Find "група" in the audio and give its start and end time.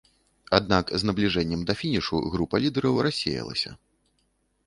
2.35-2.55